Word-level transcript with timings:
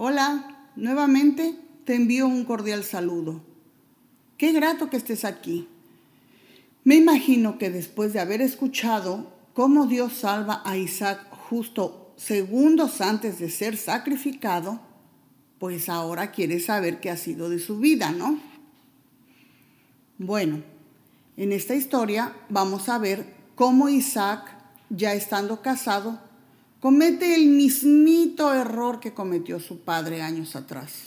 Hola, 0.00 0.68
nuevamente 0.76 1.56
te 1.84 1.96
envío 1.96 2.28
un 2.28 2.44
cordial 2.44 2.84
saludo. 2.84 3.40
Qué 4.36 4.52
grato 4.52 4.90
que 4.90 4.96
estés 4.96 5.24
aquí. 5.24 5.66
Me 6.84 6.94
imagino 6.94 7.58
que 7.58 7.68
después 7.68 8.12
de 8.12 8.20
haber 8.20 8.40
escuchado 8.40 9.32
cómo 9.54 9.86
Dios 9.86 10.12
salva 10.12 10.62
a 10.64 10.76
Isaac 10.76 11.28
justo 11.48 12.14
segundos 12.16 13.00
antes 13.00 13.40
de 13.40 13.50
ser 13.50 13.76
sacrificado, 13.76 14.78
pues 15.58 15.88
ahora 15.88 16.30
quieres 16.30 16.66
saber 16.66 17.00
qué 17.00 17.10
ha 17.10 17.16
sido 17.16 17.50
de 17.50 17.58
su 17.58 17.80
vida, 17.80 18.12
¿no? 18.12 18.38
Bueno, 20.16 20.62
en 21.36 21.50
esta 21.50 21.74
historia 21.74 22.36
vamos 22.48 22.88
a 22.88 22.98
ver 22.98 23.34
cómo 23.56 23.88
Isaac, 23.88 24.48
ya 24.90 25.14
estando 25.14 25.60
casado, 25.60 26.20
comete 26.80 27.34
el 27.34 27.48
mismito 27.48 28.52
error 28.54 29.00
que 29.00 29.14
cometió 29.14 29.60
su 29.60 29.80
padre 29.80 30.22
años 30.22 30.56
atrás. 30.56 31.04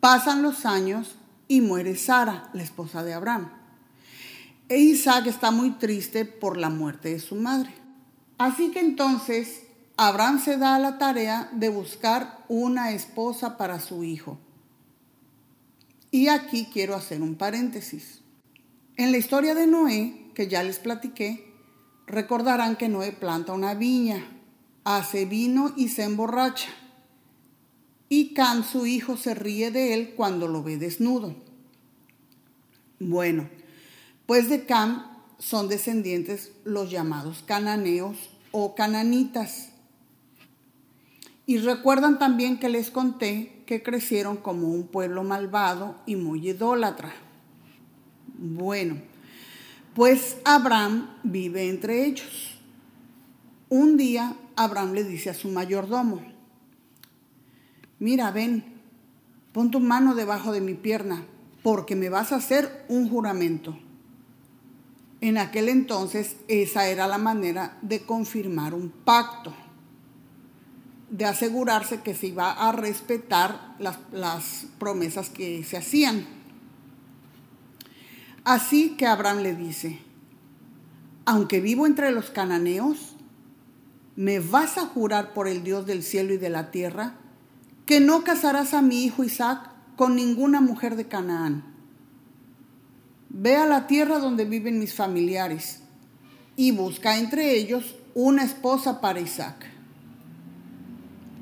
Pasan 0.00 0.42
los 0.42 0.66
años 0.66 1.16
y 1.48 1.60
muere 1.60 1.96
Sara, 1.96 2.50
la 2.52 2.62
esposa 2.62 3.02
de 3.02 3.14
Abraham. 3.14 3.50
E 4.68 4.78
Isaac 4.78 5.26
está 5.26 5.50
muy 5.50 5.70
triste 5.72 6.24
por 6.24 6.56
la 6.58 6.68
muerte 6.68 7.10
de 7.10 7.20
su 7.20 7.34
madre. 7.34 7.70
Así 8.36 8.70
que 8.70 8.80
entonces 8.80 9.62
Abraham 9.96 10.40
se 10.40 10.58
da 10.58 10.76
a 10.76 10.78
la 10.78 10.98
tarea 10.98 11.48
de 11.52 11.70
buscar 11.70 12.44
una 12.48 12.92
esposa 12.92 13.56
para 13.56 13.80
su 13.80 14.04
hijo. 14.04 14.38
Y 16.10 16.28
aquí 16.28 16.68
quiero 16.72 16.94
hacer 16.94 17.22
un 17.22 17.34
paréntesis. 17.34 18.20
En 18.96 19.10
la 19.10 19.18
historia 19.18 19.54
de 19.54 19.66
Noé, 19.66 20.30
que 20.34 20.48
ya 20.48 20.62
les 20.62 20.78
platiqué, 20.78 21.47
recordarán 22.08 22.76
que 22.76 22.88
Noé 22.88 23.12
planta 23.12 23.52
una 23.52 23.74
viña, 23.74 24.24
hace 24.84 25.26
vino 25.26 25.72
y 25.76 25.88
se 25.88 26.04
emborracha. 26.04 26.70
Y 28.08 28.32
Cam, 28.32 28.64
su 28.64 28.86
hijo, 28.86 29.16
se 29.16 29.34
ríe 29.34 29.70
de 29.70 29.94
él 29.94 30.14
cuando 30.16 30.48
lo 30.48 30.62
ve 30.62 30.78
desnudo. 30.78 31.36
Bueno, 32.98 33.48
pues 34.26 34.48
de 34.48 34.64
Cam 34.64 35.06
son 35.38 35.68
descendientes 35.68 36.52
los 36.64 36.90
llamados 36.90 37.42
cananeos 37.46 38.16
o 38.50 38.74
cananitas. 38.74 39.70
Y 41.46 41.58
recuerdan 41.58 42.18
también 42.18 42.58
que 42.58 42.68
les 42.68 42.90
conté 42.90 43.62
que 43.66 43.82
crecieron 43.82 44.38
como 44.38 44.68
un 44.68 44.86
pueblo 44.86 45.22
malvado 45.22 45.96
y 46.06 46.16
muy 46.16 46.48
idólatra. 46.48 47.14
Bueno, 48.38 48.96
pues 49.98 50.36
Abraham 50.44 51.10
vive 51.24 51.68
entre 51.68 52.06
ellos. 52.06 52.56
Un 53.68 53.96
día 53.96 54.36
Abraham 54.54 54.92
le 54.92 55.02
dice 55.02 55.28
a 55.28 55.34
su 55.34 55.48
mayordomo, 55.48 56.22
mira, 57.98 58.30
ven, 58.30 58.62
pon 59.52 59.72
tu 59.72 59.80
mano 59.80 60.14
debajo 60.14 60.52
de 60.52 60.60
mi 60.60 60.74
pierna, 60.74 61.26
porque 61.64 61.96
me 61.96 62.10
vas 62.10 62.30
a 62.30 62.36
hacer 62.36 62.84
un 62.88 63.10
juramento. 63.10 63.76
En 65.20 65.36
aquel 65.36 65.68
entonces 65.68 66.36
esa 66.46 66.86
era 66.86 67.08
la 67.08 67.18
manera 67.18 67.76
de 67.82 68.02
confirmar 68.02 68.74
un 68.74 68.90
pacto, 68.90 69.52
de 71.10 71.24
asegurarse 71.24 72.02
que 72.02 72.14
se 72.14 72.28
iba 72.28 72.52
a 72.52 72.70
respetar 72.70 73.74
las, 73.80 73.98
las 74.12 74.66
promesas 74.78 75.28
que 75.28 75.64
se 75.64 75.76
hacían. 75.76 76.37
Así 78.48 78.96
que 78.96 79.04
Abraham 79.04 79.40
le 79.40 79.54
dice, 79.54 79.98
aunque 81.26 81.60
vivo 81.60 81.86
entre 81.86 82.12
los 82.12 82.30
cananeos, 82.30 83.14
¿me 84.16 84.40
vas 84.40 84.78
a 84.78 84.86
jurar 84.86 85.34
por 85.34 85.48
el 85.48 85.62
Dios 85.62 85.84
del 85.84 86.02
cielo 86.02 86.32
y 86.32 86.38
de 86.38 86.48
la 86.48 86.70
tierra 86.70 87.12
que 87.84 88.00
no 88.00 88.24
casarás 88.24 88.72
a 88.72 88.80
mi 88.80 89.04
hijo 89.04 89.22
Isaac 89.22 89.70
con 89.96 90.16
ninguna 90.16 90.62
mujer 90.62 90.96
de 90.96 91.06
Canaán? 91.06 91.62
Ve 93.28 93.54
a 93.56 93.66
la 93.66 93.86
tierra 93.86 94.18
donde 94.18 94.46
viven 94.46 94.78
mis 94.78 94.94
familiares 94.94 95.82
y 96.56 96.70
busca 96.70 97.18
entre 97.18 97.54
ellos 97.54 97.96
una 98.14 98.44
esposa 98.44 99.02
para 99.02 99.20
Isaac. 99.20 99.66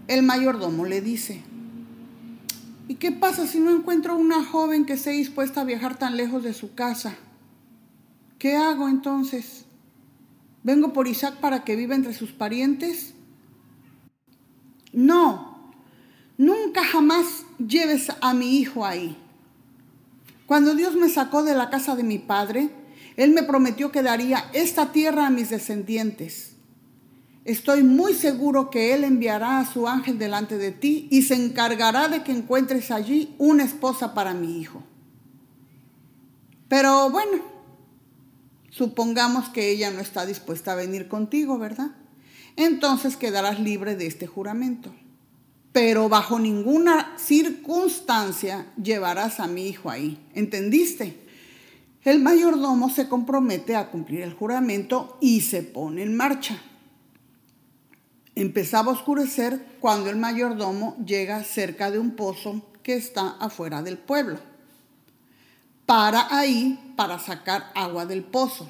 El 0.08 0.24
mayordomo 0.24 0.86
le 0.86 1.00
dice, 1.00 1.44
¿y 2.88 2.96
qué 2.96 3.12
pasa 3.12 3.46
si 3.46 3.60
no 3.60 3.70
encuentro 3.70 4.16
una 4.16 4.44
joven 4.44 4.84
que 4.84 4.94
esté 4.94 5.10
dispuesta 5.10 5.60
a 5.60 5.64
viajar 5.64 5.98
tan 5.98 6.16
lejos 6.16 6.42
de 6.42 6.54
su 6.54 6.74
casa? 6.74 7.16
¿Qué 8.38 8.56
hago 8.56 8.88
entonces? 8.88 9.64
¿Vengo 10.62 10.92
por 10.92 11.06
Isaac 11.08 11.36
para 11.36 11.64
que 11.64 11.76
viva 11.76 11.94
entre 11.94 12.12
sus 12.12 12.32
parientes? 12.32 13.14
No, 14.92 15.72
nunca 16.36 16.84
jamás 16.84 17.44
lleves 17.58 18.08
a 18.20 18.34
mi 18.34 18.58
hijo 18.58 18.84
ahí. 18.84 19.16
Cuando 20.46 20.74
Dios 20.74 20.96
me 20.96 21.08
sacó 21.08 21.42
de 21.42 21.54
la 21.54 21.70
casa 21.70 21.96
de 21.96 22.02
mi 22.02 22.18
padre, 22.18 22.70
Él 23.16 23.32
me 23.32 23.42
prometió 23.42 23.92
que 23.92 24.02
daría 24.02 24.50
esta 24.52 24.92
tierra 24.92 25.26
a 25.26 25.30
mis 25.30 25.50
descendientes. 25.50 26.55
Estoy 27.46 27.82
muy 27.82 28.12
seguro 28.12 28.68
que 28.70 28.92
Él 28.92 29.04
enviará 29.04 29.60
a 29.60 29.72
su 29.72 29.88
ángel 29.88 30.18
delante 30.18 30.58
de 30.58 30.72
ti 30.72 31.08
y 31.10 31.22
se 31.22 31.34
encargará 31.34 32.08
de 32.08 32.22
que 32.22 32.32
encuentres 32.32 32.90
allí 32.90 33.34
una 33.38 33.64
esposa 33.64 34.12
para 34.12 34.34
mi 34.34 34.60
hijo. 34.60 34.82
Pero 36.68 37.08
bueno, 37.08 37.40
supongamos 38.70 39.48
que 39.48 39.70
ella 39.70 39.90
no 39.90 40.00
está 40.00 40.26
dispuesta 40.26 40.72
a 40.72 40.76
venir 40.76 41.08
contigo, 41.08 41.58
¿verdad? 41.58 41.92
Entonces 42.56 43.16
quedarás 43.16 43.60
libre 43.60 43.96
de 43.96 44.06
este 44.06 44.26
juramento 44.26 44.92
pero 45.76 46.08
bajo 46.08 46.38
ninguna 46.38 47.12
circunstancia 47.18 48.72
llevarás 48.82 49.40
a 49.40 49.46
mi 49.46 49.68
hijo 49.68 49.90
ahí. 49.90 50.18
¿Entendiste? 50.32 51.20
El 52.02 52.22
mayordomo 52.22 52.88
se 52.88 53.10
compromete 53.10 53.76
a 53.76 53.90
cumplir 53.90 54.22
el 54.22 54.32
juramento 54.32 55.18
y 55.20 55.42
se 55.42 55.62
pone 55.62 56.02
en 56.02 56.16
marcha. 56.16 56.62
Empezaba 58.36 58.92
a 58.92 58.94
oscurecer 58.94 59.64
cuando 59.80 60.10
el 60.10 60.16
mayordomo 60.16 60.94
llega 61.04 61.42
cerca 61.42 61.90
de 61.90 61.98
un 61.98 62.16
pozo 62.16 62.60
que 62.82 62.94
está 62.94 63.30
afuera 63.40 63.82
del 63.82 63.96
pueblo. 63.96 64.38
Para 65.86 66.36
ahí 66.36 66.92
para 66.96 67.18
sacar 67.18 67.72
agua 67.74 68.04
del 68.04 68.22
pozo 68.22 68.68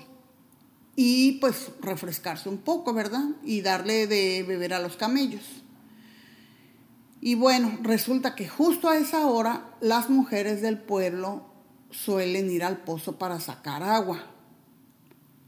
y 0.94 1.32
pues 1.40 1.72
refrescarse 1.80 2.48
un 2.48 2.58
poco, 2.58 2.94
¿verdad? 2.94 3.24
Y 3.42 3.60
darle 3.60 4.06
de 4.06 4.44
beber 4.46 4.72
a 4.72 4.78
los 4.78 4.96
camellos. 4.96 5.42
Y 7.20 7.34
bueno, 7.34 7.76
resulta 7.82 8.36
que 8.36 8.48
justo 8.48 8.88
a 8.88 8.96
esa 8.96 9.26
hora 9.26 9.74
las 9.80 10.08
mujeres 10.10 10.62
del 10.62 10.78
pueblo 10.78 11.44
suelen 11.90 12.52
ir 12.52 12.62
al 12.62 12.78
pozo 12.78 13.18
para 13.18 13.40
sacar 13.40 13.82
agua. 13.82 14.35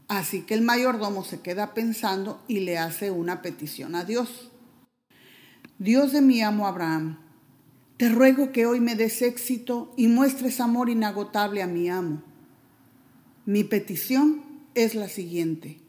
Así 0.09 0.41
que 0.41 0.55
el 0.55 0.63
mayordomo 0.63 1.23
se 1.23 1.39
queda 1.39 1.75
pensando 1.75 2.43
y 2.47 2.61
le 2.61 2.79
hace 2.79 3.11
una 3.11 3.43
petición 3.43 3.93
a 3.93 4.03
Dios. 4.03 4.49
Dios 5.77 6.11
de 6.11 6.21
mi 6.21 6.41
amo 6.41 6.65
Abraham, 6.65 7.19
te 7.97 8.09
ruego 8.09 8.51
que 8.51 8.65
hoy 8.65 8.79
me 8.79 8.95
des 8.95 9.21
éxito 9.21 9.93
y 9.95 10.07
muestres 10.07 10.59
amor 10.61 10.89
inagotable 10.89 11.61
a 11.61 11.67
mi 11.67 11.89
amo. 11.89 12.23
Mi 13.45 13.63
petición 13.63 14.43
es 14.73 14.95
la 14.95 15.09
siguiente. 15.09 15.79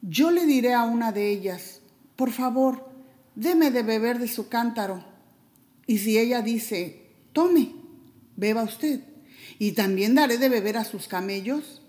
Yo 0.00 0.30
le 0.30 0.46
diré 0.46 0.72
a 0.72 0.84
una 0.84 1.12
de 1.12 1.30
ellas, 1.30 1.82
por 2.16 2.30
favor, 2.30 2.88
deme 3.34 3.70
de 3.70 3.82
beber 3.82 4.18
de 4.18 4.28
su 4.28 4.48
cántaro. 4.48 5.04
Y 5.86 5.98
si 5.98 6.18
ella 6.18 6.40
dice, 6.40 7.06
tome, 7.34 7.74
beba 8.36 8.62
usted, 8.62 9.02
y 9.58 9.72
también 9.72 10.14
daré 10.14 10.38
de 10.38 10.48
beber 10.48 10.78
a 10.78 10.84
sus 10.84 11.06
camellos, 11.06 11.79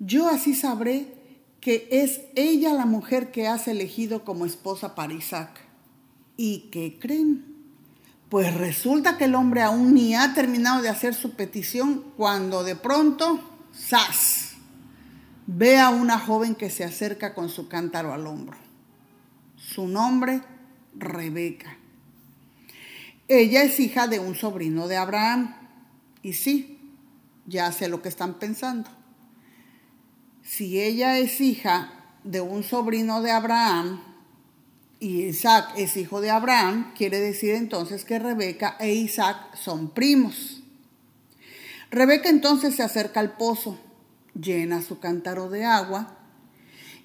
yo 0.00 0.28
así 0.28 0.54
sabré 0.54 1.14
que 1.60 1.88
es 1.92 2.22
ella 2.34 2.72
la 2.72 2.86
mujer 2.86 3.30
que 3.30 3.46
has 3.46 3.68
elegido 3.68 4.24
como 4.24 4.46
esposa 4.46 4.94
para 4.94 5.12
Isaac. 5.12 5.60
¿Y 6.36 6.70
qué 6.72 6.98
creen? 6.98 7.44
Pues 8.30 8.54
resulta 8.54 9.18
que 9.18 9.24
el 9.24 9.34
hombre 9.34 9.60
aún 9.60 9.92
ni 9.92 10.14
ha 10.14 10.32
terminado 10.32 10.80
de 10.80 10.88
hacer 10.88 11.14
su 11.14 11.32
petición 11.32 12.02
cuando 12.16 12.64
de 12.64 12.76
pronto, 12.76 13.40
¡zas! 13.74 14.54
Ve 15.46 15.78
a 15.78 15.90
una 15.90 16.18
joven 16.18 16.54
que 16.54 16.70
se 16.70 16.84
acerca 16.84 17.34
con 17.34 17.50
su 17.50 17.68
cántaro 17.68 18.14
al 18.14 18.26
hombro. 18.26 18.56
Su 19.56 19.86
nombre, 19.86 20.40
Rebeca. 20.96 21.76
Ella 23.28 23.62
es 23.62 23.78
hija 23.80 24.06
de 24.06 24.18
un 24.18 24.34
sobrino 24.34 24.88
de 24.88 24.96
Abraham. 24.96 25.56
Y 26.22 26.32
sí, 26.32 26.94
ya 27.46 27.70
sé 27.72 27.88
lo 27.88 28.00
que 28.00 28.08
están 28.08 28.38
pensando. 28.38 28.88
Si 30.60 30.78
ella 30.78 31.16
es 31.16 31.40
hija 31.40 31.90
de 32.22 32.42
un 32.42 32.62
sobrino 32.62 33.22
de 33.22 33.30
Abraham 33.30 34.02
y 34.98 35.22
Isaac 35.22 35.72
es 35.78 35.96
hijo 35.96 36.20
de 36.20 36.28
Abraham, 36.28 36.92
quiere 36.94 37.18
decir 37.18 37.54
entonces 37.54 38.04
que 38.04 38.18
Rebeca 38.18 38.76
e 38.78 38.92
Isaac 38.92 39.56
son 39.56 39.88
primos. 39.88 40.62
Rebeca 41.90 42.28
entonces 42.28 42.74
se 42.74 42.82
acerca 42.82 43.20
al 43.20 43.38
pozo, 43.38 43.80
llena 44.38 44.82
su 44.82 44.98
cántaro 44.98 45.48
de 45.48 45.64
agua 45.64 46.18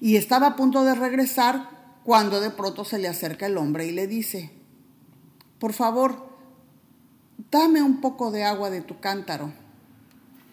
y 0.02 0.16
estaba 0.16 0.48
a 0.48 0.56
punto 0.56 0.84
de 0.84 0.94
regresar 0.94 1.70
cuando 2.04 2.42
de 2.42 2.50
pronto 2.50 2.84
se 2.84 2.98
le 2.98 3.08
acerca 3.08 3.46
el 3.46 3.56
hombre 3.56 3.86
y 3.86 3.92
le 3.92 4.06
dice, 4.06 4.50
por 5.58 5.72
favor, 5.72 6.28
dame 7.50 7.80
un 7.80 8.02
poco 8.02 8.30
de 8.30 8.44
agua 8.44 8.68
de 8.68 8.82
tu 8.82 9.00
cántaro. 9.00 9.50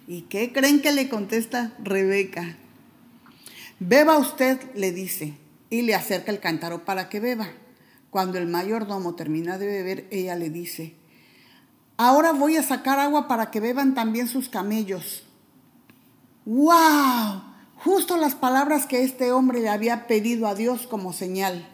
¿Y 0.08 0.22
qué 0.22 0.54
creen 0.54 0.82
que 0.82 0.94
le 0.94 1.10
contesta 1.10 1.74
Rebeca? 1.84 2.60
Beba 3.80 4.18
usted, 4.18 4.60
le 4.76 4.92
dice, 4.92 5.38
y 5.70 5.82
le 5.82 5.96
acerca 5.96 6.32
el 6.32 6.40
cántaro 6.40 6.86
para 6.86 7.10
que 7.10 7.20
beba. 7.20 7.48
Cuando 8.10 8.38
el 8.38 8.48
mayordomo 8.48 9.16
termina 9.16 9.58
de 9.58 9.66
beber, 9.66 10.08
ella 10.12 10.36
le 10.36 10.50
dice, 10.50 10.96
ahora 11.98 12.32
voy 12.32 12.58
a 12.58 12.64
sacar 12.64 13.00
agua 13.00 13.28
para 13.28 13.50
que 13.50 13.60
beban 13.60 13.96
también 13.96 14.28
sus 14.28 14.50
camellos. 14.50 15.24
¡Wow! 16.46 17.44
Justo 17.78 18.18
las 18.18 18.36
palabras 18.36 18.86
que 18.86 19.04
este 19.04 19.32
hombre 19.32 19.62
le 19.62 19.70
había 19.70 20.08
pedido 20.08 20.48
a 20.48 20.56
Dios 20.56 20.88
como 20.88 21.12
señal. 21.12 21.68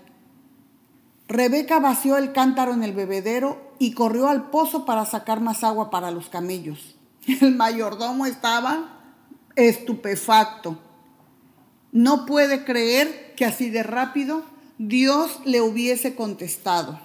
Rebeca 1.28 1.80
vació 1.80 2.18
el 2.18 2.32
cántaro 2.34 2.74
en 2.74 2.84
el 2.84 2.94
bebedero 2.94 3.74
y 3.78 3.94
corrió 3.94 4.28
al 4.28 4.50
pozo 4.50 4.86
para 4.86 5.06
sacar 5.06 5.42
más 5.42 5.64
agua 5.64 5.92
para 5.92 6.10
los 6.10 6.30
camellos. 6.30 6.96
El 7.42 7.56
mayordomo 7.56 8.26
estaba 8.26 9.00
estupefacto. 9.56 10.80
No 11.92 12.26
puede 12.26 12.64
creer 12.66 13.34
que 13.36 13.46
así 13.46 13.70
de 13.70 13.84
rápido 13.84 14.44
Dios 14.78 15.40
le 15.46 15.62
hubiese 15.62 16.16
contestado. 16.16 17.00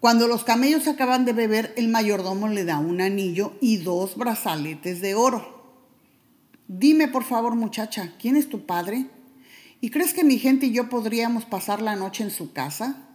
Cuando 0.00 0.28
los 0.28 0.44
camellos 0.44 0.86
acaban 0.86 1.24
de 1.24 1.32
beber, 1.32 1.74
el 1.76 1.88
mayordomo 1.88 2.46
le 2.48 2.64
da 2.64 2.78
un 2.78 3.00
anillo 3.00 3.54
y 3.60 3.78
dos 3.78 4.16
brazaletes 4.16 5.00
de 5.00 5.16
oro. 5.16 5.58
Dime 6.68 7.08
por 7.08 7.24
favor 7.24 7.56
muchacha, 7.56 8.12
¿quién 8.20 8.36
es 8.36 8.48
tu 8.48 8.64
padre? 8.64 9.06
¿Y 9.80 9.90
crees 9.90 10.14
que 10.14 10.22
mi 10.22 10.38
gente 10.38 10.66
y 10.66 10.72
yo 10.72 10.88
podríamos 10.88 11.44
pasar 11.46 11.82
la 11.82 11.96
noche 11.96 12.22
en 12.22 12.30
su 12.30 12.52
casa? 12.52 13.07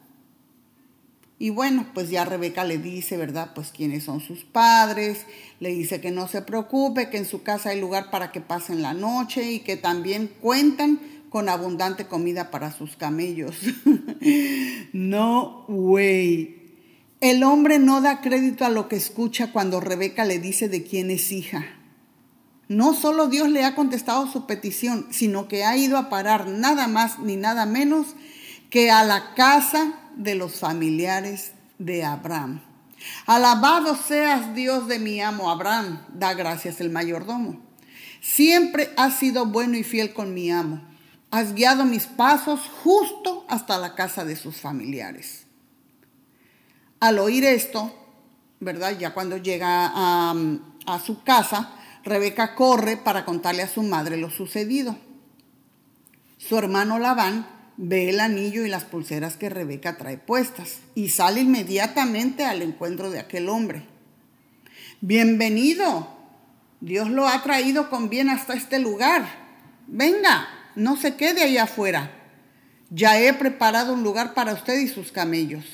Y 1.43 1.49
bueno, 1.49 1.85
pues 1.93 2.09
ya 2.09 2.23
Rebeca 2.23 2.63
le 2.63 2.77
dice, 2.77 3.17
¿verdad? 3.17 3.51
Pues 3.53 3.73
quiénes 3.75 4.05
son 4.05 4.21
sus 4.21 4.45
padres, 4.45 5.25
le 5.59 5.71
dice 5.71 5.99
que 5.99 6.09
no 6.09 6.29
se 6.29 6.41
preocupe, 6.41 7.09
que 7.09 7.17
en 7.17 7.25
su 7.25 7.43
casa 7.43 7.71
hay 7.71 7.81
lugar 7.81 8.11
para 8.11 8.31
que 8.31 8.39
pasen 8.39 8.81
la 8.81 8.93
noche 8.93 9.51
y 9.51 9.59
que 9.59 9.75
también 9.75 10.31
cuentan 10.39 11.01
con 11.29 11.49
abundante 11.49 12.07
comida 12.07 12.49
para 12.49 12.71
sus 12.71 12.95
camellos. 12.95 13.57
no, 14.93 15.65
güey. 15.67 16.61
El 17.19 17.43
hombre 17.43 17.77
no 17.77 17.99
da 17.99 18.21
crédito 18.21 18.63
a 18.63 18.69
lo 18.69 18.87
que 18.87 18.95
escucha 18.95 19.51
cuando 19.51 19.81
Rebeca 19.81 20.23
le 20.23 20.39
dice 20.39 20.69
de 20.69 20.83
quién 20.83 21.11
es 21.11 21.29
hija. 21.33 21.65
No 22.69 22.93
solo 22.93 23.27
Dios 23.27 23.49
le 23.49 23.65
ha 23.65 23.75
contestado 23.75 24.31
su 24.31 24.45
petición, 24.45 25.07
sino 25.11 25.49
que 25.49 25.65
ha 25.65 25.75
ido 25.75 25.97
a 25.97 26.09
parar 26.09 26.47
nada 26.47 26.87
más 26.87 27.19
ni 27.19 27.35
nada 27.35 27.65
menos 27.65 28.15
que 28.69 28.91
a 28.91 29.03
la 29.03 29.33
casa 29.35 29.99
de 30.15 30.35
los 30.35 30.59
familiares 30.59 31.53
de 31.79 32.03
Abraham. 32.03 32.61
Alabado 33.25 33.95
seas 33.95 34.55
Dios 34.55 34.87
de 34.87 34.99
mi 34.99 35.19
amo 35.21 35.49
Abraham, 35.49 36.05
da 36.13 36.33
gracias 36.33 36.79
el 36.79 36.89
mayordomo. 36.89 37.59
Siempre 38.21 38.91
has 38.95 39.19
sido 39.19 39.45
bueno 39.45 39.77
y 39.77 39.83
fiel 39.83 40.13
con 40.13 40.33
mi 40.33 40.49
amo. 40.51 40.81
Has 41.29 41.53
guiado 41.53 41.83
mis 41.83 42.05
pasos 42.05 42.61
justo 42.83 43.45
hasta 43.49 43.77
la 43.77 43.95
casa 43.95 44.23
de 44.23 44.35
sus 44.35 44.61
familiares. 44.61 45.45
Al 46.99 47.19
oír 47.19 47.43
esto, 47.43 47.93
¿verdad? 48.59 48.97
Ya 48.97 49.13
cuando 49.13 49.37
llega 49.37 49.91
a, 49.93 50.33
a 50.85 50.99
su 50.99 51.23
casa, 51.23 51.73
Rebeca 52.03 52.55
corre 52.55 52.97
para 52.97 53.25
contarle 53.25 53.63
a 53.63 53.67
su 53.67 53.81
madre 53.83 54.17
lo 54.17 54.29
sucedido. 54.29 54.95
Su 56.37 56.57
hermano 56.57 56.99
Labán 56.99 57.47
ve 57.77 58.09
el 58.09 58.19
anillo 58.19 58.65
y 58.65 58.69
las 58.69 58.83
pulseras 58.83 59.37
que 59.37 59.49
Rebeca 59.49 59.97
trae 59.97 60.17
puestas 60.17 60.79
y 60.95 61.09
sale 61.09 61.41
inmediatamente 61.41 62.45
al 62.45 62.61
encuentro 62.61 63.09
de 63.09 63.19
aquel 63.19 63.49
hombre. 63.49 63.85
Bienvenido, 65.01 66.07
Dios 66.81 67.09
lo 67.09 67.27
ha 67.27 67.41
traído 67.43 67.89
con 67.89 68.09
bien 68.09 68.29
hasta 68.29 68.53
este 68.53 68.79
lugar. 68.79 69.25
Venga, 69.87 70.47
no 70.75 70.95
se 70.97 71.15
quede 71.15 71.41
ahí 71.41 71.57
afuera. 71.57 72.11
Ya 72.89 73.19
he 73.19 73.33
preparado 73.33 73.93
un 73.93 74.03
lugar 74.03 74.33
para 74.33 74.53
usted 74.53 74.79
y 74.79 74.87
sus 74.87 75.11
camellos. 75.11 75.65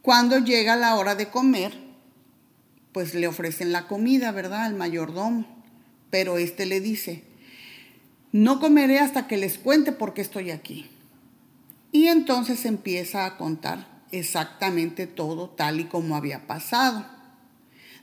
Cuando 0.00 0.38
llega 0.38 0.76
la 0.76 0.96
hora 0.96 1.14
de 1.14 1.28
comer, 1.28 1.72
pues 2.92 3.14
le 3.14 3.28
ofrecen 3.28 3.70
la 3.70 3.86
comida, 3.86 4.32
¿verdad? 4.32 4.64
Al 4.64 4.74
mayordomo. 4.74 5.46
Pero 6.10 6.38
este 6.38 6.66
le 6.66 6.80
dice, 6.80 7.24
no 8.32 8.60
comeré 8.60 8.98
hasta 8.98 9.26
que 9.26 9.36
les 9.36 9.58
cuente 9.58 9.92
por 9.92 10.14
qué 10.14 10.22
estoy 10.22 10.50
aquí. 10.50 10.91
Y 11.92 12.06
entonces 12.06 12.64
empieza 12.64 13.26
a 13.26 13.36
contar 13.36 14.02
exactamente 14.10 15.06
todo 15.06 15.50
tal 15.50 15.80
y 15.80 15.84
como 15.84 16.16
había 16.16 16.46
pasado. 16.46 17.06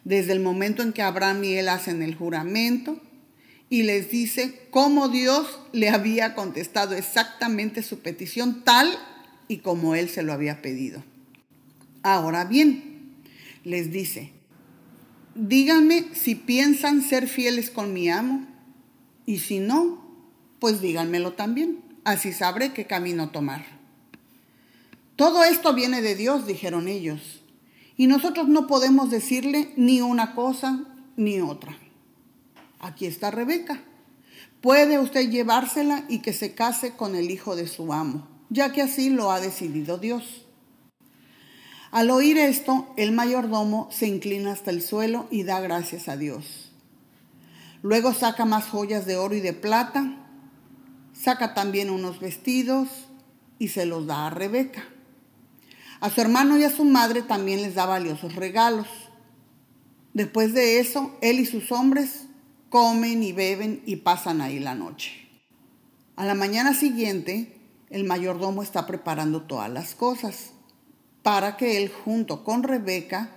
Desde 0.04 0.32
el 0.34 0.40
momento 0.40 0.84
en 0.84 0.94
que 0.94 1.02
Abraham 1.02 1.44
y 1.44 1.56
él 1.56 1.70
hacen 1.70 2.04
el 2.04 2.16
juramento 2.16 3.02
y 3.70 3.84
les 3.84 4.10
dice 4.10 4.68
cómo 4.72 5.10
Dios 5.10 5.60
le 5.72 5.90
había 5.90 6.36
contestado 6.36 6.96
exactamente 6.96 7.84
su 7.84 8.00
petición 8.00 8.64
tal 8.64 8.98
y 9.48 9.58
como 9.58 9.96
él 9.96 10.10
se 10.10 10.24
lo 10.24 10.34
había 10.34 10.62
pedido. 10.62 11.04
Ahora 12.04 12.46
bien, 12.46 13.16
les 13.64 13.92
dice, 13.92 14.32
díganme 15.36 16.06
si 16.14 16.36
piensan 16.36 17.02
ser 17.02 17.28
fieles 17.28 17.70
con 17.70 17.94
mi 17.94 18.10
amo 18.10 18.48
y 19.26 19.40
si 19.40 19.60
no, 19.60 20.04
pues 20.60 20.82
díganmelo 20.82 21.34
también, 21.34 21.82
así 22.04 22.34
sabré 22.34 22.74
qué 22.74 22.86
camino 22.86 23.30
tomar. 23.30 23.79
Todo 25.20 25.44
esto 25.44 25.74
viene 25.74 26.02
de 26.02 26.16
Dios, 26.16 26.48
dijeron 26.48 26.88
ellos, 26.88 27.42
y 27.98 28.08
nosotros 28.08 28.48
no 28.48 28.68
podemos 28.68 29.12
decirle 29.12 29.74
ni 29.76 30.00
una 30.00 30.34
cosa 30.34 30.86
ni 31.18 31.42
otra. 31.42 31.78
Aquí 32.80 33.06
está 33.06 33.30
Rebeca. 33.30 33.84
Puede 34.62 34.98
usted 34.98 35.30
llevársela 35.30 36.06
y 36.08 36.20
que 36.20 36.32
se 36.32 36.56
case 36.56 36.94
con 36.94 37.18
el 37.18 37.32
hijo 37.32 37.58
de 37.58 37.68
su 37.68 37.92
amo, 37.92 38.30
ya 38.50 38.72
que 38.72 38.82
así 38.82 39.10
lo 39.10 39.30
ha 39.30 39.42
decidido 39.42 39.98
Dios. 39.98 40.46
Al 41.92 42.12
oír 42.12 42.38
esto, 42.38 42.88
el 42.96 43.12
mayordomo 43.12 43.90
se 43.92 44.08
inclina 44.08 44.54
hasta 44.54 44.72
el 44.72 44.82
suelo 44.82 45.28
y 45.30 45.44
da 45.44 45.60
gracias 45.60 46.08
a 46.08 46.16
Dios. 46.16 46.72
Luego 47.82 48.14
saca 48.14 48.46
más 48.46 48.70
joyas 48.70 49.06
de 49.06 49.18
oro 49.18 49.36
y 49.36 49.42
de 49.42 49.52
plata, 49.52 50.16
saca 51.12 51.54
también 51.54 51.90
unos 51.90 52.22
vestidos 52.22 52.88
y 53.58 53.68
se 53.68 53.86
los 53.86 54.08
da 54.08 54.28
a 54.28 54.30
Rebeca. 54.30 54.82
A 56.02 56.10
su 56.10 56.22
hermano 56.22 56.58
y 56.58 56.64
a 56.64 56.70
su 56.70 56.86
madre 56.86 57.22
también 57.22 57.62
les 57.62 57.76
da 57.76 57.86
valiosos 57.86 58.36
regalos. 58.36 58.88
Después 60.14 60.54
de 60.54 60.80
eso, 60.80 61.16
él 61.22 61.40
y 61.40 61.46
sus 61.46 61.72
hombres 61.72 62.26
comen 62.70 63.22
y 63.24 63.34
beben 63.34 63.84
y 63.86 63.98
pasan 63.98 64.42
ahí 64.42 64.60
la 64.60 64.76
noche. 64.76 65.28
A 66.16 66.26
la 66.26 66.36
mañana 66.36 66.74
siguiente, 66.74 67.58
el 67.90 68.04
mayordomo 68.04 68.64
está 68.64 68.86
preparando 68.86 69.42
todas 69.42 69.70
las 69.70 69.96
cosas 69.96 70.52
para 71.24 71.58
que 71.58 71.78
él 71.78 71.90
junto 71.90 72.44
con 72.44 72.64
Rebeca 72.64 73.32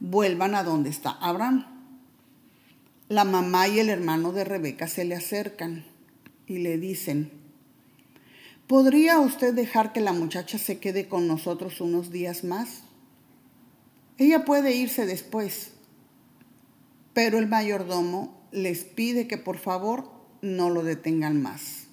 vuelvan 0.00 0.54
a 0.54 0.64
donde 0.64 0.90
está 0.90 1.10
Abraham. 1.10 1.66
La 3.08 3.24
mamá 3.24 3.68
y 3.68 3.78
el 3.78 3.88
hermano 3.88 4.32
de 4.32 4.44
Rebeca 4.44 4.88
se 4.88 5.04
le 5.04 5.14
acercan 5.14 5.84
y 6.46 6.58
le 6.58 6.78
dicen, 6.78 7.43
¿Podría 8.66 9.18
usted 9.20 9.52
dejar 9.52 9.92
que 9.92 10.00
la 10.00 10.14
muchacha 10.14 10.56
se 10.56 10.78
quede 10.78 11.06
con 11.06 11.28
nosotros 11.28 11.82
unos 11.82 12.10
días 12.10 12.44
más? 12.44 12.80
Ella 14.16 14.46
puede 14.46 14.74
irse 14.74 15.04
después, 15.04 15.72
pero 17.12 17.38
el 17.38 17.46
mayordomo 17.46 18.40
les 18.52 18.84
pide 18.84 19.26
que 19.26 19.36
por 19.36 19.58
favor 19.58 20.10
no 20.40 20.70
lo 20.70 20.82
detengan 20.82 21.42
más. 21.42 21.88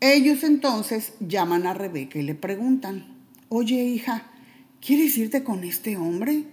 Ellos 0.00 0.44
entonces 0.44 1.12
llaman 1.20 1.66
a 1.66 1.74
Rebeca 1.74 2.18
y 2.18 2.22
le 2.22 2.34
preguntan, 2.34 3.18
oye 3.50 3.84
hija, 3.84 4.30
¿quieres 4.80 5.18
irte 5.18 5.44
con 5.44 5.62
este 5.62 5.98
hombre? 5.98 6.44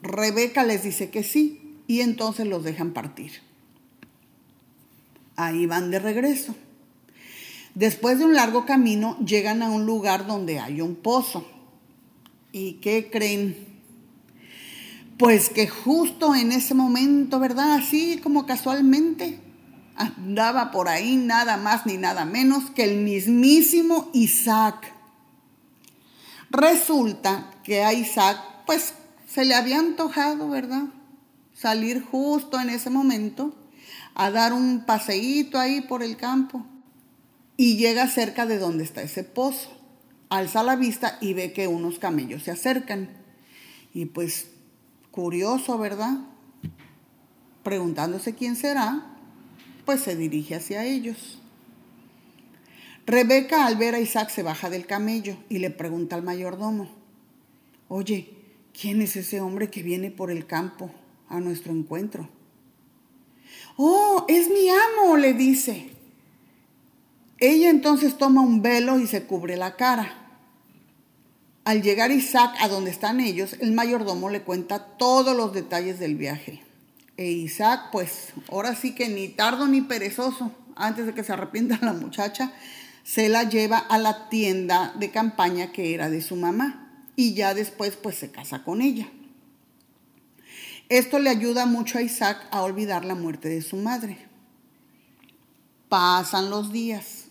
Rebeca 0.00 0.64
les 0.64 0.84
dice 0.84 1.10
que 1.10 1.22
sí 1.22 1.80
y 1.86 2.00
entonces 2.00 2.46
los 2.46 2.64
dejan 2.64 2.92
partir. 2.94 3.32
Ahí 5.36 5.66
van 5.66 5.90
de 5.90 5.98
regreso. 5.98 6.54
Después 7.74 8.20
de 8.20 8.24
un 8.24 8.34
largo 8.34 8.66
camino 8.66 9.18
llegan 9.18 9.60
a 9.60 9.70
un 9.70 9.84
lugar 9.84 10.26
donde 10.26 10.60
hay 10.60 10.80
un 10.80 10.94
pozo. 10.94 11.44
¿Y 12.52 12.74
qué 12.74 13.10
creen? 13.10 13.66
Pues 15.18 15.48
que 15.48 15.66
justo 15.66 16.36
en 16.36 16.52
ese 16.52 16.74
momento, 16.74 17.40
¿verdad? 17.40 17.74
Así 17.74 18.20
como 18.22 18.46
casualmente, 18.46 19.40
andaba 19.96 20.70
por 20.70 20.88
ahí 20.88 21.16
nada 21.16 21.56
más 21.56 21.84
ni 21.84 21.96
nada 21.96 22.24
menos 22.24 22.70
que 22.70 22.84
el 22.84 22.98
mismísimo 22.98 24.08
Isaac. 24.12 24.92
Resulta 26.50 27.50
que 27.64 27.82
a 27.82 27.92
Isaac, 27.92 28.38
pues 28.66 28.94
se 29.26 29.44
le 29.44 29.56
había 29.56 29.80
antojado, 29.80 30.48
¿verdad? 30.48 30.84
Salir 31.54 32.04
justo 32.04 32.60
en 32.60 32.70
ese 32.70 32.88
momento 32.88 33.52
a 34.14 34.30
dar 34.30 34.52
un 34.52 34.84
paseíto 34.86 35.58
ahí 35.58 35.80
por 35.80 36.04
el 36.04 36.16
campo 36.16 36.64
y 37.56 37.76
llega 37.76 38.08
cerca 38.08 38.46
de 38.46 38.58
donde 38.58 38.84
está 38.84 39.02
ese 39.02 39.24
pozo. 39.24 39.70
alza 40.28 40.62
la 40.62 40.74
vista 40.74 41.18
y 41.20 41.34
ve 41.34 41.52
que 41.52 41.68
unos 41.68 41.98
camellos 41.98 42.42
se 42.42 42.50
acercan. 42.50 43.08
Y 43.92 44.06
pues, 44.06 44.48
curioso, 45.10 45.78
¿verdad? 45.78 46.18
Preguntándose 47.62 48.34
quién 48.34 48.56
será, 48.56 49.16
pues 49.84 50.00
se 50.00 50.16
dirige 50.16 50.56
hacia 50.56 50.84
ellos. 50.84 51.40
Rebeca 53.06 53.66
al 53.66 53.76
ver 53.76 53.94
a 53.94 54.00
Isaac 54.00 54.30
se 54.30 54.42
baja 54.42 54.70
del 54.70 54.86
camello 54.86 55.36
y 55.48 55.58
le 55.58 55.70
pregunta 55.70 56.16
al 56.16 56.22
mayordomo, 56.22 56.88
oye, 57.88 58.30
¿quién 58.78 59.02
es 59.02 59.14
ese 59.14 59.40
hombre 59.40 59.70
que 59.70 59.82
viene 59.82 60.10
por 60.10 60.30
el 60.30 60.46
campo 60.46 60.90
a 61.28 61.38
nuestro 61.38 61.72
encuentro? 61.72 62.28
Oh, 63.76 64.24
es 64.28 64.48
mi 64.48 64.68
amo, 64.70 65.16
le 65.16 65.34
dice. 65.34 65.93
Ella 67.46 67.68
entonces 67.68 68.16
toma 68.16 68.40
un 68.40 68.62
velo 68.62 68.98
y 68.98 69.06
se 69.06 69.24
cubre 69.24 69.58
la 69.58 69.76
cara. 69.76 70.14
Al 71.64 71.82
llegar 71.82 72.10
Isaac 72.10 72.56
a 72.58 72.68
donde 72.68 72.90
están 72.90 73.20
ellos, 73.20 73.56
el 73.60 73.72
mayordomo 73.72 74.30
le 74.30 74.40
cuenta 74.40 74.96
todos 74.96 75.36
los 75.36 75.52
detalles 75.52 75.98
del 75.98 76.16
viaje. 76.16 76.62
E 77.18 77.26
Isaac, 77.26 77.90
pues 77.92 78.32
ahora 78.50 78.74
sí 78.74 78.94
que 78.94 79.10
ni 79.10 79.28
tardo 79.28 79.66
ni 79.66 79.82
perezoso, 79.82 80.52
antes 80.74 81.04
de 81.04 81.12
que 81.12 81.22
se 81.22 81.34
arrepienta 81.34 81.78
la 81.82 81.92
muchacha, 81.92 82.50
se 83.02 83.28
la 83.28 83.42
lleva 83.42 83.76
a 83.76 83.98
la 83.98 84.30
tienda 84.30 84.94
de 84.98 85.10
campaña 85.10 85.70
que 85.70 85.92
era 85.92 86.08
de 86.08 86.22
su 86.22 86.36
mamá 86.36 87.04
y 87.14 87.34
ya 87.34 87.52
después 87.52 87.94
pues 87.96 88.16
se 88.16 88.30
casa 88.30 88.64
con 88.64 88.80
ella. 88.80 89.06
Esto 90.88 91.18
le 91.18 91.28
ayuda 91.28 91.66
mucho 91.66 91.98
a 91.98 92.02
Isaac 92.02 92.46
a 92.50 92.62
olvidar 92.62 93.04
la 93.04 93.14
muerte 93.14 93.50
de 93.50 93.60
su 93.60 93.76
madre. 93.76 94.16
Pasan 95.90 96.48
los 96.48 96.72
días. 96.72 97.23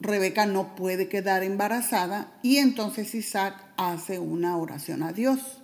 Rebeca 0.00 0.46
no 0.46 0.74
puede 0.74 1.08
quedar 1.08 1.42
embarazada 1.42 2.32
y 2.42 2.56
entonces 2.56 3.14
Isaac 3.14 3.54
hace 3.76 4.18
una 4.18 4.56
oración 4.56 5.02
a 5.02 5.12
Dios. 5.12 5.60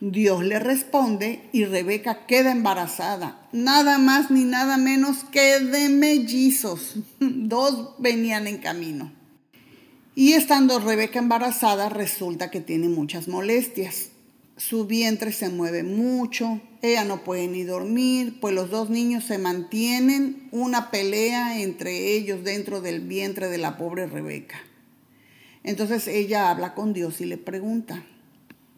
Dios 0.00 0.42
le 0.42 0.58
responde 0.58 1.48
y 1.52 1.64
Rebeca 1.64 2.26
queda 2.26 2.50
embarazada, 2.50 3.46
nada 3.52 3.98
más 3.98 4.30
ni 4.30 4.44
nada 4.44 4.76
menos 4.76 5.24
que 5.30 5.60
de 5.60 5.88
mellizos. 5.90 6.96
Dos 7.20 7.94
venían 7.98 8.46
en 8.46 8.58
camino. 8.58 9.12
Y 10.14 10.32
estando 10.32 10.80
Rebeca 10.80 11.18
embarazada, 11.18 11.88
resulta 11.88 12.50
que 12.50 12.60
tiene 12.60 12.88
muchas 12.88 13.28
molestias. 13.28 14.11
Su 14.56 14.86
vientre 14.86 15.32
se 15.32 15.48
mueve 15.48 15.82
mucho, 15.82 16.60
ella 16.82 17.04
no 17.04 17.24
puede 17.24 17.48
ni 17.48 17.62
dormir, 17.62 18.38
pues 18.40 18.54
los 18.54 18.70
dos 18.70 18.90
niños 18.90 19.24
se 19.24 19.38
mantienen 19.38 20.48
una 20.52 20.90
pelea 20.90 21.60
entre 21.60 22.14
ellos 22.14 22.44
dentro 22.44 22.80
del 22.80 23.00
vientre 23.00 23.48
de 23.48 23.58
la 23.58 23.78
pobre 23.78 24.06
Rebeca. 24.06 24.60
Entonces 25.64 26.06
ella 26.06 26.50
habla 26.50 26.74
con 26.74 26.92
Dios 26.92 27.20
y 27.20 27.24
le 27.24 27.38
pregunta, 27.38 28.04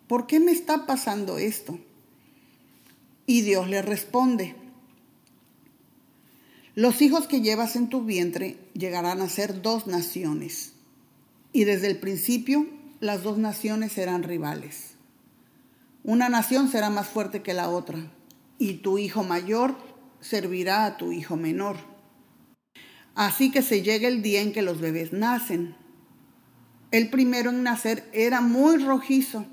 ¿por 0.07 0.27
qué 0.27 0.39
me 0.39 0.53
está 0.53 0.87
pasando 0.87 1.39
esto? 1.39 1.79
Y 3.27 3.41
Dios 3.41 3.69
le 3.69 3.83
responde, 3.83 4.55
los 6.75 7.01
hijos 7.03 7.27
que 7.27 7.41
llevas 7.41 7.77
en 7.77 7.89
tu 7.89 8.03
vientre 8.03 8.59
llegarán 8.75 9.21
a 9.21 9.29
ser 9.29 9.63
dos 9.63 9.87
naciones, 9.87 10.73
y 11.53 11.65
desde 11.65 11.87
el 11.87 11.99
principio 11.99 12.67
las 13.01 13.23
dos 13.23 13.39
naciones 13.39 13.93
serán 13.93 14.25
rivales. 14.25 14.94
Una 16.05 16.29
nación 16.29 16.71
será 16.71 16.91
más 16.91 17.09
fuerte 17.09 17.43
que 17.43 17.55
la 17.55 17.71
otra, 17.71 17.99
y 18.59 18.75
tu 18.75 18.99
hijo 18.99 19.25
mayor 19.25 19.75
servirá 20.21 20.85
a 20.85 20.99
tu 20.99 21.13
hijo 21.13 21.37
menor. 21.37 21.79
Así 23.15 23.51
que 23.51 23.63
se 23.63 23.81
llega 23.81 24.07
el 24.07 24.21
día 24.21 24.43
en 24.43 24.53
que 24.53 24.61
los 24.61 24.83
bebés 24.83 25.15
nacen. 25.15 25.75
El 26.91 27.09
primero 27.09 27.49
en 27.49 27.63
nacer 27.63 28.07
era 28.13 28.43
muy 28.43 28.85
rojizo 28.85 29.47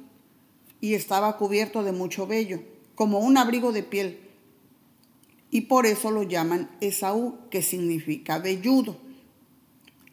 y 0.82 0.94
estaba 0.96 1.38
cubierto 1.38 1.84
de 1.84 1.94
mucho 1.94 2.28
vello, 2.28 2.62
como 2.96 3.20
un 3.20 3.38
abrigo 3.38 3.72
de 3.72 3.84
piel. 3.84 4.20
Y 5.52 5.62
por 5.62 5.86
eso 5.86 6.12
lo 6.12 6.24
llaman 6.24 6.70
Esaú, 6.82 7.48
que 7.50 7.62
significa 7.62 8.40
velludo. 8.40 9.00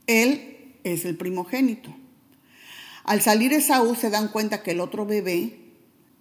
Él 0.06 0.76
es 0.84 1.04
el 1.04 1.16
primogénito. 1.16 1.92
Al 3.02 3.22
salir 3.22 3.52
Esaú 3.52 3.96
se 3.96 4.10
dan 4.10 4.28
cuenta 4.28 4.62
que 4.62 4.70
el 4.70 4.80
otro 4.80 5.04
bebé, 5.04 5.67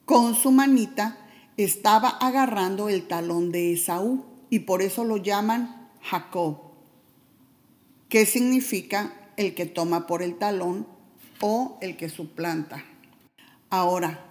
con 0.08 0.34
su 0.34 0.50
manita, 0.50 1.20
estaba 1.58 2.10
agarrando 2.10 2.90
el 2.90 3.08
talón 3.08 3.52
de 3.52 3.74
Esaú 3.74 4.26
y 4.50 4.62
por 4.62 4.82
eso 4.82 5.04
lo 5.04 5.18
llaman 5.18 5.90
Jacob, 6.02 6.58
que 8.10 8.26
significa 8.26 9.14
el 9.38 9.54
que 9.54 9.68
toma 9.68 10.08
por 10.08 10.24
el 10.24 10.40
talón 10.40 10.88
o 11.42 11.78
el 11.82 11.96
que 11.96 12.10
suplanta. 12.10 12.84
Ahora, 13.70 14.28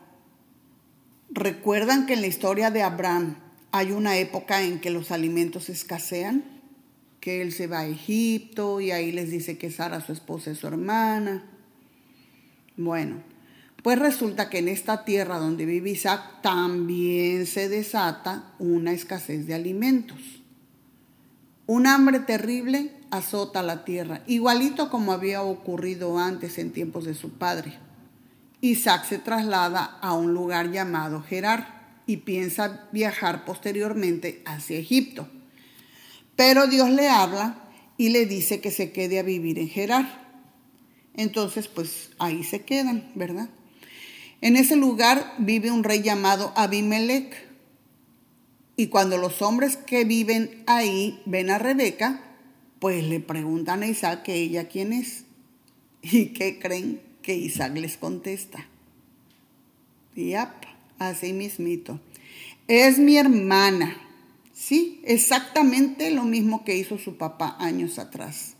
¿Recuerdan 1.31 2.07
que 2.07 2.15
en 2.15 2.23
la 2.23 2.29
historia 2.29 2.71
de 2.71 2.83
Abraham 2.83 3.37
hay 3.73 3.93
una 3.93 4.17
época 4.17 4.63
en 4.63 4.81
que 4.81 4.91
los 4.91 5.11
alimentos 5.11 5.69
escasean? 5.69 6.45
Que 7.21 7.43
él 7.43 7.53
se 7.53 7.67
va 7.67 7.81
a 7.81 7.87
Egipto 7.87 8.81
y 8.81 8.91
ahí 8.91 9.13
les 9.13 9.31
dice 9.31 9.59
que 9.59 9.71
Sara, 9.71 10.01
su 10.01 10.13
esposa, 10.13 10.53
es 10.53 10.59
su 10.59 10.67
hermana. 10.67 11.45
Bueno, 12.77 13.23
pues 13.87 14.01
resulta 14.01 14.51
que 14.51 14.59
en 14.59 14.67
esta 14.67 15.05
tierra 15.05 15.39
donde 15.39 15.65
vive 15.65 15.91
Isaac 15.91 16.43
también 16.43 17.47
se 17.47 17.69
desata 17.69 18.53
una 18.59 18.91
escasez 18.91 19.47
de 19.47 19.55
alimentos. 19.55 20.19
Un 21.67 21.87
hambre 21.87 22.19
terrible 22.19 22.91
azota 23.13 23.63
la 23.63 23.85
tierra, 23.85 24.25
igualito 24.27 24.91
como 24.91 25.13
había 25.13 25.43
ocurrido 25.43 26.19
antes 26.19 26.59
en 26.59 26.73
tiempos 26.73 27.05
de 27.05 27.15
su 27.15 27.35
padre. 27.35 27.79
Isaac 28.61 29.05
se 29.05 29.19
traslada 29.19 29.85
a 30.03 30.15
un 30.15 30.35
lugar 30.35 30.73
llamado 30.73 31.23
Gerar 31.23 32.01
y 32.07 32.17
piensa 32.17 32.89
viajar 32.91 33.45
posteriormente 33.45 34.43
hacia 34.47 34.81
Egipto. 34.81 35.29
Pero 36.35 36.67
Dios 36.67 36.91
le 36.91 37.09
habla 37.09 37.69
y 37.97 38.09
le 38.09 38.27
dice 38.27 38.61
que 38.61 38.73
se 38.73 38.91
quede 38.91 39.21
a 39.21 39.23
vivir 39.23 39.61
en 39.61 39.69
Gerar. 39.69 40.27
Entonces, 41.15 41.69
pues 41.69 42.11
ahí 42.19 42.43
se 42.43 42.65
quedan, 42.65 43.13
¿verdad? 43.15 43.49
En 44.41 44.57
ese 44.57 44.77
lugar 44.77 45.35
vive 45.39 45.71
un 45.71 45.85
rey 45.85 46.03
llamado 46.03 46.53
Abimelech. 46.57 47.47
Y 48.77 48.89
cuando 48.89 49.17
los 49.17 49.41
hombres 49.43 49.77
que 49.77 50.05
viven 50.05 50.63
ahí 50.67 51.23
ven 51.25 51.51
a 51.51 51.59
Rebeca, 51.59 52.21
pues 52.79 53.05
le 53.05 53.21
preguntan 53.21 53.83
a 53.83 53.87
Isaac 53.87 54.23
que 54.23 54.35
ella 54.35 54.69
quién 54.69 54.93
es. 54.93 55.25
¿Y 56.03 56.27
qué 56.35 56.59
creen? 56.59 57.07
que 57.27 57.35
Isaac 57.35 57.77
les 57.77 57.97
contesta. 57.97 58.69
Yap, 60.15 60.65
así 61.01 61.33
mismito. 61.33 61.99
Es 62.69 63.01
mi 63.01 63.17
hermana. 63.17 63.97
Sí, 64.55 65.01
exactamente 65.05 66.13
lo 66.13 66.23
mismo 66.23 66.65
que 66.65 66.77
hizo 66.77 66.99
su 66.99 67.17
papá 67.17 67.57
años 67.59 67.99
atrás. 67.99 68.55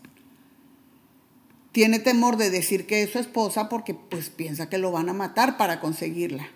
Tiene 1.77 1.99
temor 1.99 2.37
de 2.37 2.49
decir 2.49 2.87
que 2.87 3.03
es 3.03 3.11
su 3.11 3.19
esposa 3.19 3.69
porque 3.69 3.93
pues 3.93 4.31
piensa 4.31 4.67
que 4.67 4.79
lo 4.79 4.91
van 4.91 5.09
a 5.09 5.13
matar 5.13 5.57
para 5.57 5.79
conseguirla. 5.79 6.47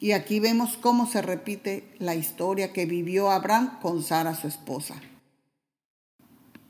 Y 0.00 0.12
aquí 0.12 0.40
vemos 0.40 0.78
cómo 0.78 1.06
se 1.06 1.20
repite 1.20 1.94
la 1.98 2.14
historia 2.14 2.72
que 2.72 2.86
vivió 2.86 3.30
Abraham 3.30 3.78
con 3.82 4.02
Sara, 4.02 4.34
su 4.34 4.48
esposa. 4.48 4.94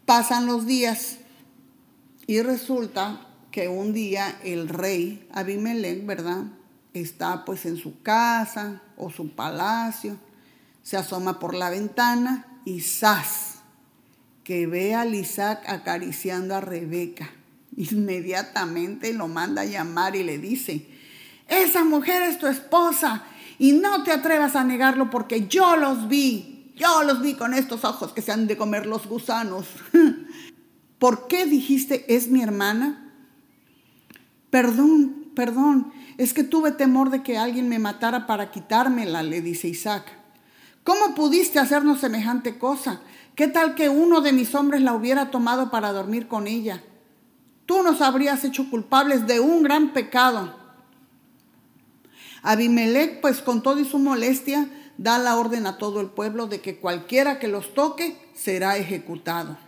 Pasan 0.07 0.47
los 0.47 0.67
días 0.67 1.19
y 2.27 2.43
resulta 2.43 3.29
que 3.53 3.69
un 3.69 3.93
día 3.93 4.41
el 4.43 4.69
rey 4.69 5.29
Abimelech, 5.33 6.05
¿verdad? 6.05 6.47
Está 6.95 7.45
pues 7.45 7.65
en 7.65 7.77
su 7.77 8.03
casa 8.03 8.83
o 8.97 9.09
su 9.09 9.37
palacio, 9.37 10.17
se 10.83 10.97
asoma 10.97 11.39
por 11.39 11.55
la 11.55 11.71
ventana 11.71 12.61
y 12.65 12.81
¡zas! 12.81 13.61
que 14.43 14.67
ve 14.67 14.97
a 14.97 15.07
Isaac 15.07 15.63
acariciando 15.69 16.57
a 16.57 16.61
Rebeca. 16.61 17.38
Inmediatamente 17.79 19.13
lo 19.13 19.29
manda 19.29 19.63
a 19.63 19.65
llamar 19.65 20.17
y 20.17 20.25
le 20.25 20.39
dice, 20.39 20.85
esa 21.47 21.85
mujer 21.85 22.23
es 22.23 22.41
tu 22.41 22.49
esposa 22.49 23.23
y 23.57 23.71
no 23.71 24.03
te 24.03 24.11
atrevas 24.11 24.57
a 24.57 24.65
negarlo 24.65 25.11
porque 25.11 25.47
yo 25.47 25.77
los 25.77 26.09
vi, 26.09 26.73
yo 26.75 27.05
los 27.05 27.23
vi 27.23 27.35
con 27.35 27.55
estos 27.55 27.85
ojos 27.85 28.13
que 28.13 28.21
se 28.21 28.33
han 28.33 28.49
de 28.49 28.57
comer 28.57 28.87
los 28.87 29.07
gusanos. 29.07 29.69
¿Por 30.99 31.29
qué 31.29 31.47
dijiste 31.47 32.05
es 32.13 32.27
mi 32.27 32.43
hermana? 32.43 33.13
Perdón, 34.51 35.31
perdón, 35.37 35.93
es 36.17 36.35
que 36.35 36.43
tuve 36.43 36.73
temor 36.73 37.11
de 37.11 37.23
que 37.23 37.39
alguien 37.39 37.69
me 37.69 37.79
matara 37.79 38.27
para 38.27 38.51
quitármela, 38.51 39.23
le 39.23 39.41
dice 39.41 39.69
Isaac. 39.69 40.05
¿Cómo 40.83 41.15
pudiste 41.15 41.61
hacernos 41.61 42.01
semejante 42.01 42.59
cosa? 42.59 43.03
¿Qué 43.37 43.47
tal 43.47 43.77
que 43.77 43.89
uno 43.89 44.21
de 44.21 44.33
mis 44.33 44.57
hombres 44.57 44.83
la 44.83 44.95
hubiera 44.95 45.31
tomado 45.31 45.71
para 45.71 45.93
dormir 45.93 46.27
con 46.27 46.49
ella? 46.49 46.83
Tú 47.69 47.83
nos 47.83 48.01
habrías 48.01 48.45
hecho 48.45 48.71
culpables 48.71 49.27
de 49.27 49.41
un 49.41 49.63
gran 49.63 49.93
pecado. 49.93 50.57
Abimelech, 52.41 53.21
pues 53.21 53.43
con 53.43 53.63
toda 53.63 53.85
su 53.85 53.99
molestia, 53.99 54.71
da 54.97 55.19
la 55.19 55.37
orden 55.37 55.67
a 55.67 55.77
todo 55.77 56.01
el 56.01 56.07
pueblo 56.07 56.47
de 56.47 56.63
que 56.63 56.79
cualquiera 56.79 57.39
que 57.39 57.47
los 57.47 57.75
toque 57.75 58.17
será 58.35 58.79
ejecutado. 58.79 59.59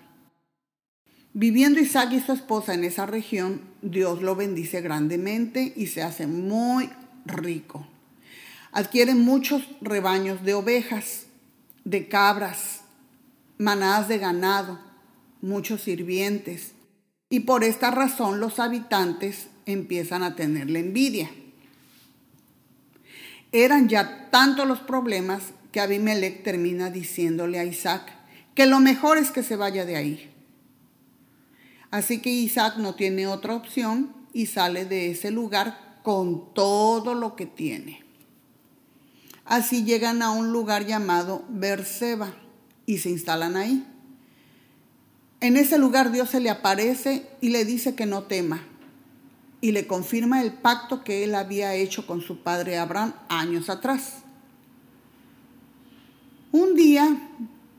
Viviendo 1.34 1.78
Isaac 1.78 2.12
y 2.12 2.20
su 2.20 2.32
esposa 2.32 2.72
en 2.72 2.84
esa 2.84 3.04
región, 3.04 3.60
Dios 3.82 4.22
lo 4.22 4.34
bendice 4.34 4.80
grandemente 4.80 5.74
y 5.76 5.88
se 5.88 6.02
hace 6.02 6.26
muy 6.26 6.88
rico. 7.26 7.86
Adquiere 8.72 9.14
muchos 9.14 9.68
rebaños 9.82 10.42
de 10.42 10.54
ovejas, 10.54 11.26
de 11.84 12.08
cabras, 12.08 12.80
manadas 13.58 14.08
de 14.08 14.16
ganado, 14.16 14.78
muchos 15.42 15.82
sirvientes. 15.82 16.72
Y 17.30 17.40
por 17.40 17.64
esta 17.64 17.90
razón 17.90 18.40
los 18.40 18.58
habitantes 18.58 19.46
empiezan 19.64 20.22
a 20.22 20.34
tenerle 20.36 20.80
envidia. 20.80 21.30
Eran 23.52 23.88
ya 23.88 24.28
tantos 24.30 24.66
los 24.66 24.80
problemas 24.80 25.42
que 25.72 25.80
Abimelech 25.80 26.42
termina 26.42 26.90
diciéndole 26.90 27.58
a 27.58 27.64
Isaac 27.64 28.12
que 28.54 28.66
lo 28.66 28.80
mejor 28.80 29.16
es 29.16 29.30
que 29.30 29.42
se 29.42 29.56
vaya 29.56 29.86
de 29.86 29.96
ahí. 29.96 30.30
Así 31.90 32.20
que 32.20 32.30
Isaac 32.30 32.76
no 32.76 32.94
tiene 32.94 33.26
otra 33.26 33.54
opción 33.54 34.12
y 34.32 34.46
sale 34.46 34.84
de 34.84 35.10
ese 35.10 35.30
lugar 35.30 35.98
con 36.02 36.52
todo 36.54 37.14
lo 37.14 37.36
que 37.36 37.46
tiene. 37.46 38.02
Así 39.44 39.84
llegan 39.84 40.22
a 40.22 40.30
un 40.30 40.52
lugar 40.52 40.86
llamado 40.86 41.44
Berseba 41.48 42.32
y 42.86 42.98
se 42.98 43.10
instalan 43.10 43.56
ahí. 43.56 43.84
En 45.40 45.56
ese 45.56 45.78
lugar 45.78 46.12
Dios 46.12 46.28
se 46.30 46.40
le 46.40 46.50
aparece 46.50 47.26
y 47.40 47.48
le 47.48 47.64
dice 47.64 47.94
que 47.94 48.04
no 48.04 48.24
tema 48.24 48.62
y 49.62 49.72
le 49.72 49.86
confirma 49.86 50.42
el 50.42 50.52
pacto 50.52 51.02
que 51.02 51.24
él 51.24 51.34
había 51.34 51.74
hecho 51.74 52.06
con 52.06 52.20
su 52.20 52.42
padre 52.42 52.78
Abraham 52.78 53.14
años 53.28 53.70
atrás. 53.70 54.18
Un 56.52 56.74
día 56.74 57.16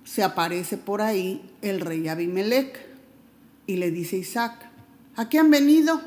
se 0.03 0.23
aparece 0.23 0.77
por 0.77 1.01
ahí 1.01 1.41
el 1.61 1.81
rey 1.81 2.07
Abimelech 2.07 2.83
y 3.67 3.75
le 3.75 3.91
dice 3.91 4.17
Isaac, 4.17 4.53
¿a 5.15 5.29
qué 5.29 5.37
han 5.37 5.51
venido? 5.51 6.01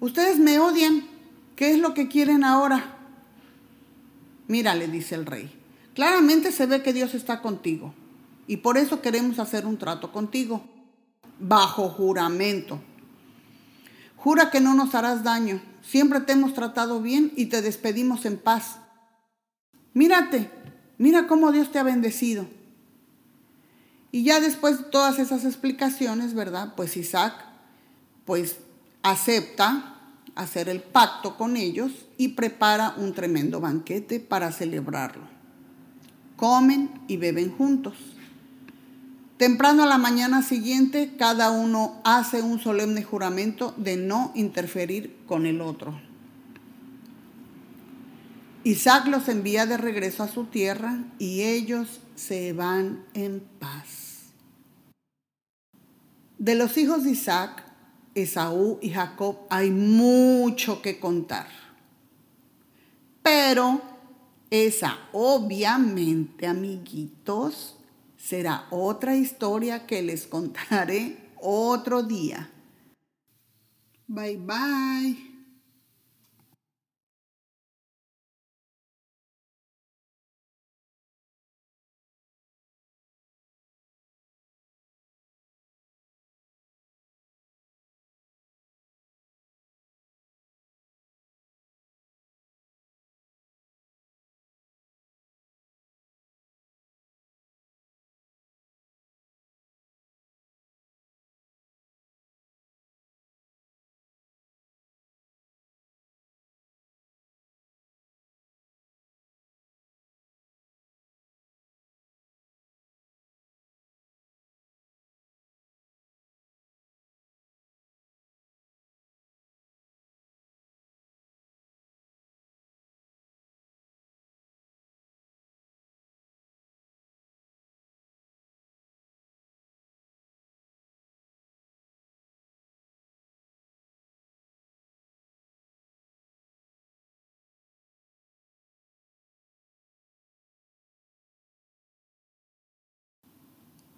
Ustedes 0.00 0.38
me 0.38 0.58
odian, 0.58 1.04
¿qué 1.56 1.72
es 1.72 1.78
lo 1.78 1.92
que 1.92 2.08
quieren 2.08 2.42
ahora? 2.42 2.96
Mira, 4.48 4.74
le 4.74 4.88
dice 4.88 5.14
el 5.14 5.26
rey, 5.26 5.50
claramente 5.94 6.52
se 6.52 6.66
ve 6.66 6.82
que 6.82 6.94
Dios 6.94 7.14
está 7.14 7.42
contigo 7.42 7.94
y 8.46 8.58
por 8.58 8.76
eso 8.78 9.00
queremos 9.00 9.38
hacer 9.38 9.66
un 9.66 9.78
trato 9.78 10.12
contigo, 10.12 10.62
bajo 11.38 11.88
juramento. 11.88 12.80
Jura 14.16 14.50
que 14.50 14.60
no 14.60 14.74
nos 14.74 14.94
harás 14.94 15.24
daño, 15.24 15.60
siempre 15.82 16.20
te 16.20 16.32
hemos 16.32 16.54
tratado 16.54 17.00
bien 17.00 17.32
y 17.36 17.46
te 17.46 17.62
despedimos 17.62 18.24
en 18.24 18.38
paz. 18.38 18.78
Mírate, 19.94 20.50
mira 20.98 21.26
cómo 21.26 21.52
Dios 21.52 21.70
te 21.72 21.78
ha 21.78 21.82
bendecido. 21.82 22.46
Y 24.10 24.24
ya 24.24 24.40
después 24.40 24.78
de 24.78 24.84
todas 24.84 25.18
esas 25.18 25.44
explicaciones, 25.44 26.34
¿verdad? 26.34 26.74
Pues 26.76 26.96
Isaac, 26.96 27.34
pues 28.24 28.58
acepta 29.02 29.96
hacer 30.34 30.68
el 30.68 30.82
pacto 30.82 31.36
con 31.36 31.56
ellos 31.56 31.92
y 32.16 32.28
prepara 32.28 32.94
un 32.96 33.14
tremendo 33.14 33.60
banquete 33.60 34.20
para 34.20 34.52
celebrarlo. 34.52 35.26
Comen 36.36 36.90
y 37.08 37.16
beben 37.16 37.50
juntos. 37.56 37.94
Temprano 39.42 39.82
a 39.82 39.86
la 39.86 39.98
mañana 39.98 40.40
siguiente, 40.40 41.16
cada 41.18 41.50
uno 41.50 42.00
hace 42.04 42.42
un 42.42 42.60
solemne 42.60 43.02
juramento 43.02 43.74
de 43.76 43.96
no 43.96 44.30
interferir 44.36 45.16
con 45.26 45.46
el 45.46 45.60
otro. 45.60 46.00
Isaac 48.62 49.08
los 49.08 49.28
envía 49.28 49.66
de 49.66 49.78
regreso 49.78 50.22
a 50.22 50.28
su 50.28 50.44
tierra 50.44 51.02
y 51.18 51.42
ellos 51.42 51.98
se 52.14 52.52
van 52.52 53.04
en 53.14 53.40
paz. 53.58 54.30
De 56.38 56.54
los 56.54 56.78
hijos 56.78 57.02
de 57.02 57.10
Isaac, 57.10 57.64
Esaú 58.14 58.78
y 58.80 58.90
Jacob 58.90 59.38
hay 59.50 59.72
mucho 59.72 60.80
que 60.82 61.00
contar. 61.00 61.48
Pero 63.24 63.82
esa 64.50 64.98
obviamente, 65.12 66.46
amiguitos, 66.46 67.74
será 68.22 68.66
otra 68.70 69.16
historia 69.16 69.86
que 69.86 70.00
les 70.00 70.26
contaré 70.26 71.16
otro 71.40 72.02
día. 72.02 72.50
Bye 74.06 74.36
bye. 74.36 75.31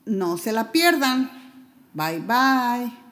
No 0.06 0.36
se 0.36 0.52
la 0.52 0.70
pierdan. 0.72 1.30
Bye 1.94 2.20
bye. 2.20 3.03